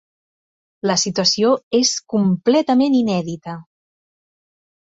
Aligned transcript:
La 0.91 0.95
situació 1.01 1.51
és 1.81 1.93
completament 2.15 2.99
inèdita. 3.03 3.55